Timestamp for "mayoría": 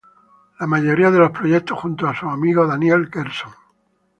0.65-1.11